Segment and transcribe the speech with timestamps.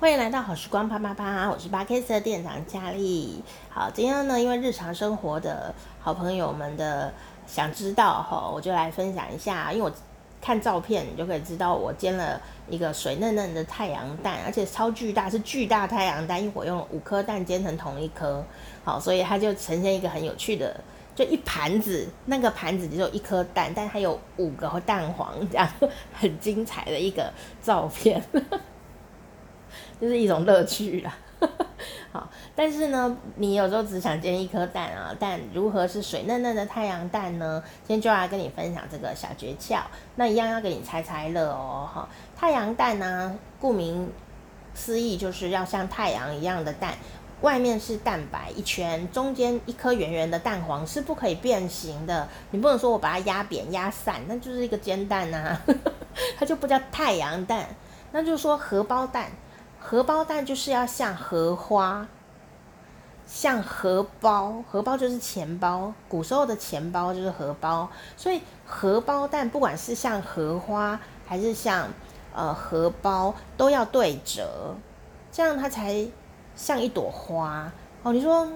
[0.00, 3.44] 欢迎来到好时光啪啪啪，我是八 K 的店长佳丽。
[3.68, 7.12] 好，今天呢，因为日常生活的好朋友们的
[7.46, 9.70] 想知道哈，我就来分享一下。
[9.70, 9.92] 因为我
[10.40, 12.40] 看照片，你就可以知道我煎了
[12.70, 18.42] 一个水嫩嫩的太阳蛋，而且超巨大，是巨大太阳蛋，因为我用五颗蛋煎成同一颗，
[18.82, 20.80] 好，所以它就呈现一个很有趣的，
[21.14, 25.68] 就一盘子，那个盘子只有一颗蛋，但它有五个蛋黄，这样
[26.14, 27.30] 很精彩的一个
[27.62, 28.24] 照片。
[30.00, 31.14] 就是一种乐趣啦，
[32.10, 37.62] 好，但是呢，你有时候只想煎一颗蛋啊，但如何是水嫩嫩的太阳蛋呢？
[37.86, 39.80] 今天就要来跟你分享这个小诀窍。
[40.16, 44.10] 那一样要给你猜猜乐哦，哈，太阳蛋呢，顾名
[44.74, 46.94] 思义就是要像太阳一样的蛋，
[47.42, 52.26] 外面是蛋白一圈，中间一颗圆圆的蛋黄是不可以变形的。
[52.52, 55.60] 你不能说我把它压扁压散，那就是一个煎蛋啊，
[56.38, 57.66] 它就不叫太阳蛋，
[58.12, 59.30] 那就是说荷包蛋。
[59.82, 62.06] 荷包蛋就是要像荷花，
[63.26, 71.88] 像荷包，荷包就是钱包，古时候的钱包就是荷包，所以荷包蛋不管是像荷花还是像
[72.34, 74.74] 呃荷包，都要对折，
[75.32, 76.06] 这样它才
[76.54, 77.72] 像一朵花
[78.02, 78.12] 哦。
[78.12, 78.46] 你说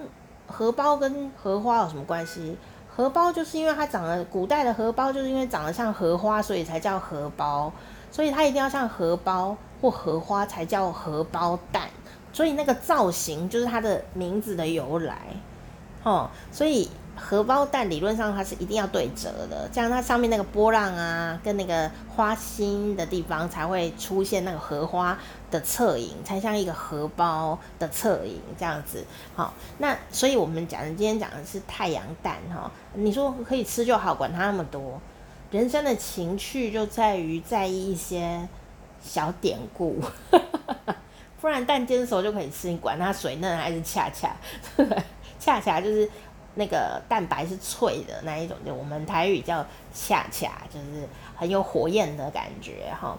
[0.47, 2.57] 荷包跟荷花有什么关系？
[2.95, 7.73] 荷包就是因为它长得，古代的荷包就是因为长得像荷花，所以才叫荷包，
[8.13, 9.57] 所以它一定要像荷包。
[9.85, 11.91] 或荷花才叫荷包蛋，
[12.33, 15.19] 所以那个造型就是它的名字的由来，
[16.03, 25.19] 哦，所以荷包蛋理论上它是一定要对折的，这样它上面那个波浪啊，跟那个花心的地方才会出现那个荷花
[25.51, 29.05] 的侧影，才像一个荷包的侧影这样子。
[29.37, 34.99] 好，那所以我们讲的今天讲的是太阳蛋哈，你说可以吃就好，管它那么多，
[35.51, 38.49] 人生的情趣就在于在意一些。
[39.05, 40.01] 小典故，
[41.41, 44.35] 不然蛋煎熟就可以吃，你管它水嫩还是恰恰，
[45.39, 46.11] 恰恰就是
[46.55, 51.07] 那个蛋白是脆的那一种，就我们台语叫恰恰，就是
[51.37, 53.17] 很有火焰的感觉哈。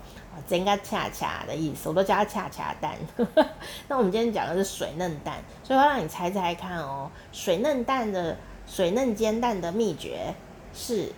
[0.47, 2.93] 煎个恰恰的意思，我都叫它恰恰蛋。
[3.87, 8.35] 那我们今天讲的是水嫩蛋，所以我要让你猜猜看哦，水嫩蛋的
[8.67, 10.33] 水嫩煎蛋的秘诀
[10.73, 11.13] 是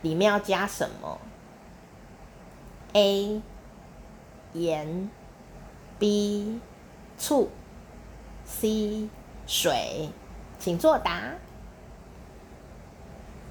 [0.00, 1.18] 里面要加什么
[2.94, 3.42] ？A
[4.54, 5.10] 盐、
[5.98, 6.60] B、
[7.18, 7.50] 醋、
[8.44, 9.08] C、
[9.48, 10.08] 水，
[10.60, 11.32] 请作答。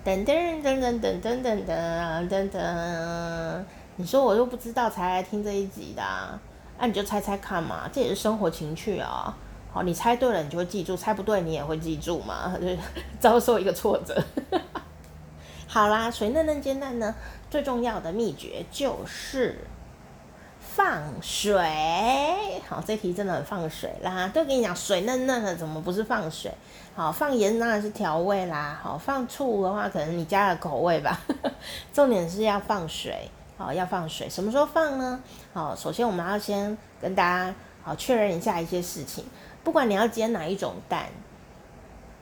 [0.05, 3.63] 噔噔噔噔噔噔噔噔噔噔，
[3.97, 6.39] 你说我又不知道才来听这一集的，啊，
[6.79, 9.37] 那，你就猜猜看嘛，这也是生活情趣啊。
[9.73, 12.67] 好，你猜对了，你就会记住；猜不对，你也会记住嘛，就
[13.19, 14.23] 遭受一个挫折。
[15.67, 17.13] 好啦，水嫩嫩煎蛋呢，
[17.49, 19.59] 最重要的秘诀就是。
[20.75, 21.61] 放水，
[22.67, 24.27] 好，这题真的很放水啦。
[24.33, 26.51] 都跟你讲，水嫩嫩的，怎么不是放水？
[26.95, 28.79] 好，放盐当然是调味啦。
[28.81, 31.21] 好，放醋的话，可能你加了口味吧。
[31.93, 34.27] 重点是要放水，好，要放水。
[34.27, 35.21] 什么时候放呢？
[35.53, 37.53] 好，首先我们要先跟大家
[37.83, 39.23] 好确认一下一些事情。
[39.63, 41.05] 不管你要煎哪一种蛋，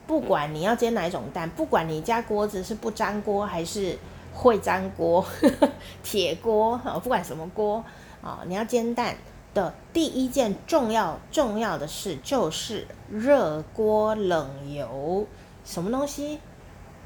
[0.06, 3.98] 不管你要煎哪一种蛋，不管你家锅子是不粘锅还是
[4.34, 5.26] 会粘锅、
[6.04, 7.82] 铁锅，好，不管什么锅。
[8.22, 9.16] 啊、哦，你要煎蛋
[9.54, 15.28] 的第一件重要重要的事就是热锅冷油。
[15.64, 16.40] 什么东西？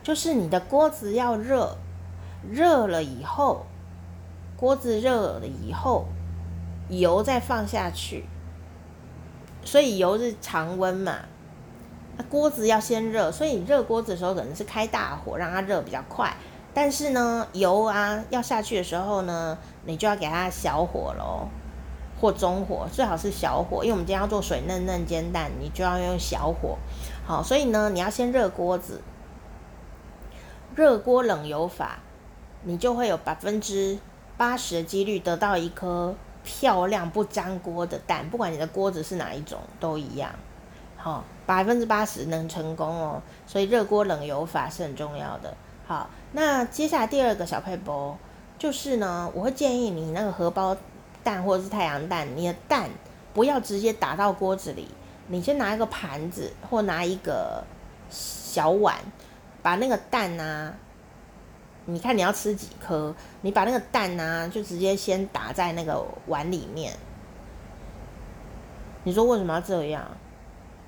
[0.04, 1.78] 就是你的锅子要热，
[2.50, 3.66] 热了以后，
[4.56, 6.06] 锅子热了以后，
[6.90, 8.26] 油再放下去。
[9.64, 11.22] 所以油是常温嘛，
[12.18, 16.36] 那锅子要先热，所以你热锅子的时候可能是开大火让它热比较快。
[16.76, 21.48] 但是呢，油啊要下去的时候呢，你就要给它小火喽，
[22.20, 26.78] 或中火，最好是小火，因为我们今天要做水嫩嫩煎蛋，你就要用小火。
[27.26, 29.02] 好，所以呢，你要先热锅子，
[30.76, 32.00] 热锅冷油法，
[32.64, 33.98] 你就会有百分之
[34.36, 36.14] 八十的几率得到一颗
[36.44, 40.30] 漂亮不粘锅的蛋，不管你的锅子是哪一种都一样。
[40.98, 45.56] 好，百分之八十能成功哦，所以热锅冷油法是很重要的。
[45.88, 48.14] 好，那接下来第二个小撇步
[48.60, 50.76] 就是呢，我会建议你那个荷包
[51.24, 52.90] 蛋或者是太阳蛋，你的蛋
[53.34, 54.86] 不要直接打到锅子里，
[55.28, 57.64] 你先拿一个盘子或拿一个
[58.10, 58.98] 小碗，
[59.62, 60.74] 把那个蛋啊，
[61.86, 66.92] 你看你要吃几颗，你把那个蛋啊就直接先打在那个碗里面。
[69.06, 70.06] 你说为什么要这样？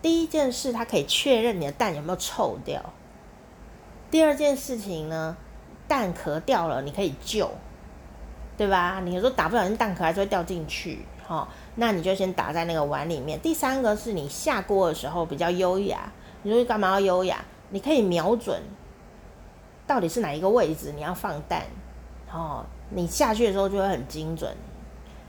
[0.01, 2.83] 第一件事，它可以确认你的蛋有没有臭掉。
[4.09, 5.35] 第二件事情呢，
[5.87, 7.49] 蛋壳掉了，你可以救。
[8.57, 8.99] 对吧？
[9.05, 13.39] 你说打不小心蛋壳还是会掉进去，哦，那你就先打在那个碗里面。
[13.39, 16.11] 第三个是你下锅的时候比较优雅，
[16.41, 17.45] 你说干嘛要优雅？
[17.69, 18.59] 你可以瞄准
[19.85, 21.65] 到底是哪一个位置你要放蛋，
[22.33, 24.51] 哦，你下去的时候就会很精准，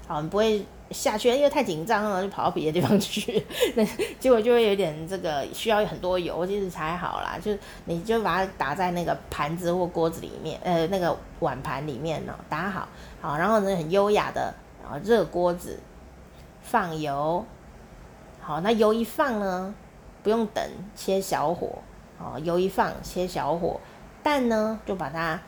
[0.07, 0.65] 好，你不会。
[0.91, 3.45] 下去，因为太紧张了，就跑到别的地方去，
[3.77, 3.85] 那
[4.19, 7.39] 结果就会有点这个需要很多油，其实才好啦。
[7.43, 7.53] 就
[7.85, 12.89] 你就把它打在那个盘子或锅子里面，呃，那个碗盘里面呢，打好，
[13.21, 15.79] 好，然后呢很优雅的，然后热锅子，
[16.63, 17.45] 放油，
[18.41, 19.75] 好，那油一放呢，
[20.23, 20.65] 不用等，
[20.97, 21.79] 切小火，
[22.19, 23.79] 哦，油一放，切小火，
[24.23, 25.39] 蛋呢就把它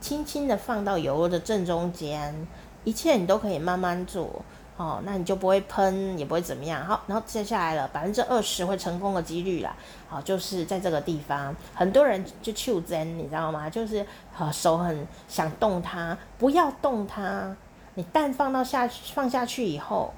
[0.00, 2.46] 轻轻的放到油的正中间，
[2.84, 4.44] 一切你都可以慢慢做。
[4.78, 6.84] 哦，那你就不会喷，也不会怎么样。
[6.86, 9.74] 好，然后接下来了百分之二十会成功的几率啦。
[10.08, 13.68] 好，就是在这个地方，很多人就手贱，你知道吗？
[13.68, 14.06] 就是
[14.38, 17.56] 呃手很想动它，不要动它。
[17.94, 20.14] 你蛋放到下放下去以后，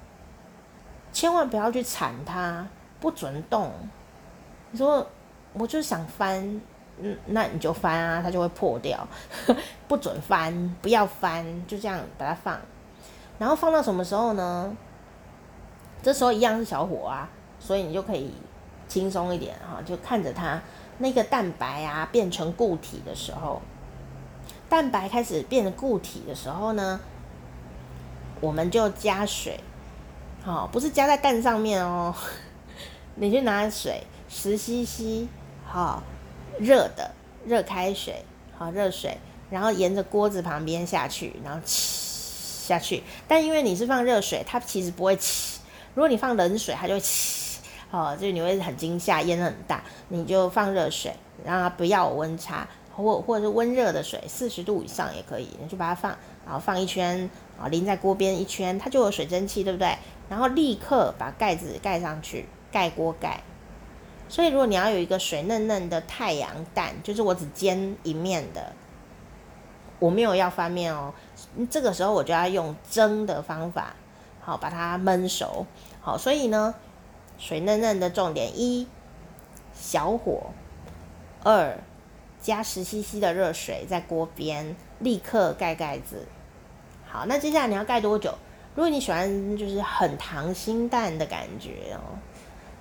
[1.11, 2.63] 千万不要去铲它，
[2.99, 3.71] 不准动。
[4.69, 5.07] 你说
[5.53, 6.61] 我就想翻，
[6.99, 9.07] 嗯，那你就翻啊，它就会破掉。
[9.89, 12.61] 不准翻，不要翻，就这样把它放。
[13.41, 14.71] 然后放到什么时候呢？
[16.03, 17.27] 这时候一样是小火啊，
[17.59, 18.31] 所以你就可以
[18.87, 20.61] 轻松一点哈，就看着它
[20.99, 23.59] 那个蛋白啊变成固体的时候，
[24.69, 26.99] 蛋白开始变成固体的时候呢，
[28.41, 29.59] 我们就加水，
[30.43, 32.13] 好，不是加在蛋上面哦，
[33.17, 35.25] 你去拿水十 CC，
[35.65, 36.03] 好，
[36.59, 37.09] 热的
[37.47, 38.23] 热开水，
[38.55, 39.17] 好，热水，
[39.49, 41.59] 然后沿着锅子旁边下去，然后。
[42.71, 45.59] 下去，但因为你是放热水，它其实不会起。
[45.93, 47.59] 如果你放冷水，它就会起，
[47.91, 49.83] 哦，就你会很惊吓，烟很大。
[50.07, 51.13] 你就放热水，
[51.43, 52.65] 让它不要有温差，
[52.95, 55.49] 或或者是温热的水，四十度以上也可以。
[55.61, 56.15] 你就把它放，
[56.45, 57.29] 然后放一圈，
[57.59, 59.95] 啊，淋在锅边一圈，它就有水蒸气，对不对？
[60.29, 63.41] 然后立刻把盖子盖上去，盖锅盖。
[64.29, 68.71] 所以如果你要有一个水嫩嫩的太阳蛋，就是我只煎一面的。
[69.99, 71.13] 我没有要翻面哦，
[71.69, 73.95] 这个时候我就要用蒸的方法，
[74.41, 75.65] 好把它焖熟，
[76.01, 76.73] 好，所以呢，
[77.37, 78.87] 水嫩嫩的重点一，
[79.73, 80.51] 小火，
[81.43, 81.77] 二，
[82.41, 86.27] 加十 CC 的热水在锅边，立刻盖盖子，
[87.07, 88.33] 好，那接下来你要盖多久？
[88.75, 92.17] 如果你喜欢就是很溏心蛋的感觉哦，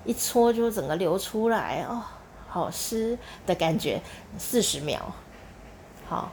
[0.04, 2.02] 一搓就整个流出来哦，
[2.48, 4.00] 好湿的感觉，
[4.38, 5.00] 四十秒，
[6.08, 6.30] 好。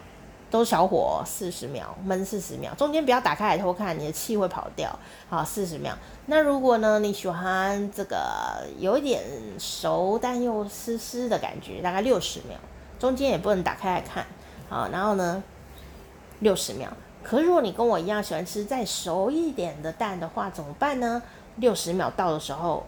[0.50, 4.98] 都小火四十秒，焖四十秒，中间不要打开来偷看，你的气会跑掉。
[5.30, 5.94] 好，四十秒。
[6.28, 9.22] 那如果呢，你喜欢这个有一点
[9.60, 12.58] 熟但又湿湿的感觉，大概六十秒，
[12.98, 14.26] 中间也不能打开来看。
[14.70, 15.44] 好，然后呢，
[16.40, 16.90] 六十秒。
[17.24, 21.22] 可是如果你跟我一样喜欢吃再熟一点的蛋的话，怎么办呢？
[21.58, 22.86] 六十秒到的时候，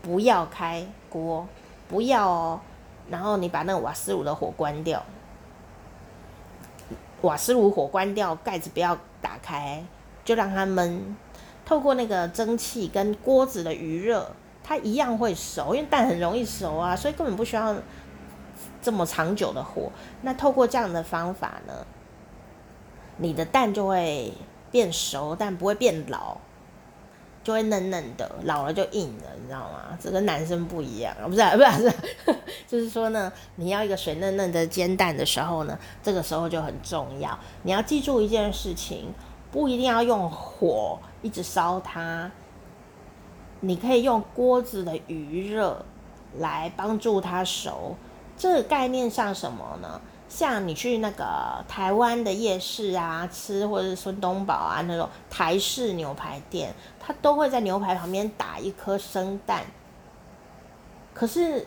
[0.00, 1.46] 不要开锅，
[1.86, 2.60] 不要哦。
[3.10, 5.02] 然后你把那个瓦斯炉的火关掉。
[7.24, 9.82] 瓦斯炉火关掉，盖子不要打开，
[10.24, 11.00] 就让它焖。
[11.64, 14.30] 透过那个蒸汽跟锅子的余热，
[14.62, 17.74] 它一样会熟，因为蛋很容易熟啊，所以根本不需要
[18.82, 19.90] 这么长久的火。
[20.20, 21.72] 那透过这样的方法呢，
[23.16, 24.32] 你的蛋就会
[24.70, 26.36] 变熟，但不会变老。
[27.44, 29.96] 就会嫩嫩的，老了就硬了，你知道吗？
[30.00, 31.92] 这跟男生不一样，不是、 不是、啊，是、
[32.66, 37.38] 就是说呢，你要一个水嫩嫩的煎蛋的时候呢，这个时候就很重要。
[37.62, 39.12] 你要记住一件事情，
[39.52, 42.30] 不一定要用火一直烧它，
[43.60, 45.84] 你可以用锅子的余热
[46.38, 47.94] 来帮助它熟。
[48.36, 50.00] 这个概念像什么呢？
[50.28, 59.62] 像你去那个台湾的夜市啊吃，或者是孙东宝啊那种台式牛排店，它都会在牛排旁边打一颗生蛋。
[61.12, 61.64] 可是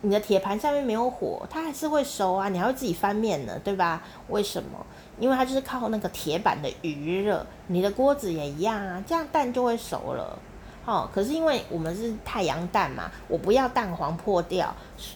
[0.00, 4.02] 你的铁盘下面没有火，它还是会熟啊，你还会自己翻面呢，对吧？
[4.28, 4.84] 为什么？
[5.18, 10.38] 因为它就是靠那个铁板的余热，你的锅子也一样啊，这样蛋就会熟了。
[10.84, 14.74] 哦，可是因为我们是太阳蛋嘛，我不要蛋黄破掉，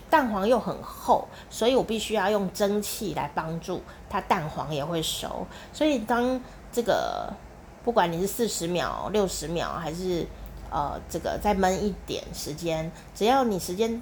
[0.09, 5.45] 蛋黄又很厚，所以我必须要用蒸汽来帮助它蛋黄也会熟。
[5.73, 7.33] 所以当这个
[7.85, 10.25] 不管你是四十秒、六十秒，还是
[10.71, 14.01] 呃这个再焖一点时间，只要你时间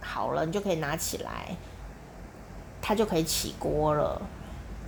[0.00, 1.54] 好了，你就可以拿起来，
[2.82, 4.20] 它就可以起锅了，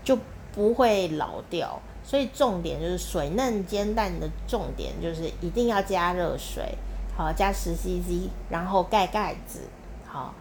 [0.02, 0.18] 就
[0.52, 1.80] 不会老掉。
[2.04, 6.76] 所以重点就是水嫩煎蛋的重点就是一定要加热水，
[7.16, 9.60] 好，加十 CC，然后盖盖子，
[10.06, 10.34] 好，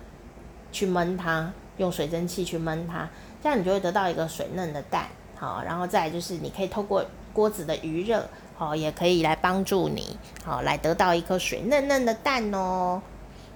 [0.72, 3.08] 去焖它，用水蒸气去焖它，
[3.42, 13.02] 这样你就会得到一个水嫩的蛋，好，然后再就是你可以透过锅子的余热，好，也可以来帮助你，好，来得到一颗水嫩嫩的蛋哦。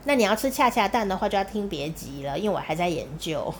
[0.03, 3.51] 那你要吃恰恰蛋的话，就要听别集了，因为我还在研究。